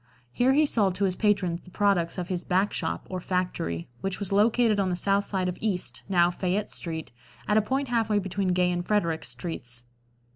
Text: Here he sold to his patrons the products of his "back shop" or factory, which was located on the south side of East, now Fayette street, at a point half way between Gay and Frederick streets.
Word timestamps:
Here 0.31 0.53
he 0.53 0.65
sold 0.65 0.95
to 0.95 1.03
his 1.05 1.15
patrons 1.15 1.61
the 1.61 1.69
products 1.69 2.17
of 2.17 2.27
his 2.27 2.43
"back 2.43 2.73
shop" 2.73 3.05
or 3.07 3.19
factory, 3.19 3.87
which 3.99 4.17
was 4.19 4.31
located 4.33 4.79
on 4.79 4.89
the 4.89 4.95
south 4.95 5.25
side 5.25 5.47
of 5.47 5.59
East, 5.61 6.01
now 6.09 6.31
Fayette 6.31 6.71
street, 6.71 7.11
at 7.47 7.55
a 7.57 7.61
point 7.61 7.89
half 7.89 8.09
way 8.09 8.17
between 8.17 8.47
Gay 8.47 8.71
and 8.71 8.83
Frederick 8.83 9.23
streets. 9.23 9.83